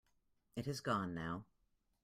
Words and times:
It 0.55 0.65
has 0.65 0.81
gone 0.81 1.13
now. 1.13 1.45